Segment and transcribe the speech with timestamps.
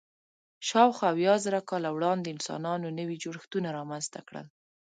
[0.67, 4.45] شاوخوا اویا زره کاله وړاندې انسانانو نوي جوړښتونه رامنځ ته کړل.